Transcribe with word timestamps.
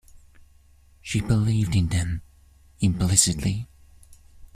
She 1.03 1.21
believed 1.21 1.75
in 1.75 1.89
them 1.89 2.23
implicitly. 2.79 3.67